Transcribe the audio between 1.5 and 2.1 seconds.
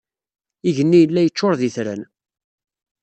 d itran.